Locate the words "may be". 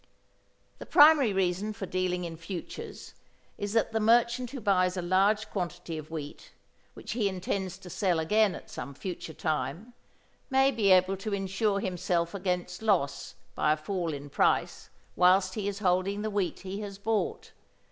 10.49-10.89